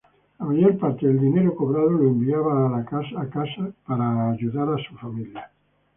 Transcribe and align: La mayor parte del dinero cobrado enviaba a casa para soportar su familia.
La 0.39 0.45
mayor 0.47 0.79
parte 0.79 1.05
del 1.05 1.19
dinero 1.19 1.53
cobrado 1.55 1.91
enviaba 2.01 2.75
a 2.75 2.83
casa 2.85 3.71
para 3.85 4.35
soportar 4.35 4.83
su 4.89 4.95
familia. 4.95 5.51